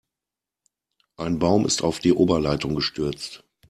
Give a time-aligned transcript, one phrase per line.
[1.17, 3.43] Ein Baum ist auf die Oberleitung gestürzt.